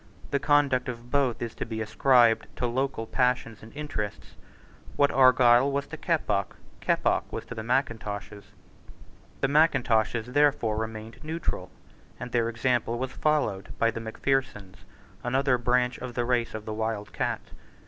The 0.31 0.39
conduct 0.39 0.89
of 0.89 1.11
both 1.11 1.43
is 1.43 1.53
to 1.53 1.63
be 1.63 1.79
ascribed 1.79 2.47
to 2.55 2.65
local 2.65 3.05
passions 3.05 3.61
and 3.61 3.71
interests. 3.75 4.33
What 4.95 5.11
Argyle 5.11 5.71
was 5.71 5.85
to 5.89 5.95
Keppoch, 5.97 6.55
Keppoch 6.79 7.31
was 7.31 7.45
to 7.45 7.53
the 7.53 7.61
Mackintoshes. 7.61 8.45
The 9.41 9.47
Mackintoshes 9.47 10.33
therefore 10.33 10.77
remained 10.77 11.23
neutral; 11.23 11.69
and 12.19 12.31
their 12.31 12.49
example 12.49 12.97
was 12.97 13.11
followed 13.11 13.77
by 13.77 13.91
the 13.91 13.99
Macphersons, 13.99 14.77
another 15.23 15.59
branch 15.59 15.99
of 15.99 16.15
the 16.15 16.25
race 16.25 16.55
of 16.55 16.65
the 16.65 16.73
wild 16.73 17.13
cat. 17.13 17.51